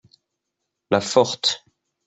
La 0.89 0.99
forte. 0.99 1.63